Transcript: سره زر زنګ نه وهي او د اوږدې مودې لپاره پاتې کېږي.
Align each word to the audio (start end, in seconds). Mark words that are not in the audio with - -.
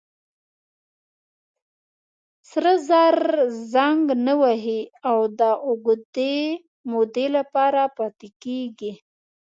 سره 2.49 2.73
زر 2.87 3.17
زنګ 3.73 4.05
نه 4.25 4.33
وهي 4.41 4.81
او 5.09 5.17
د 5.39 5.41
اوږدې 5.67 6.37
مودې 6.89 7.27
لپاره 7.37 7.81
پاتې 7.97 8.29
کېږي. 8.43 8.91